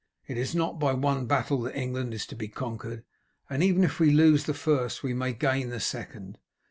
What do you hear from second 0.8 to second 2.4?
one battle that England is to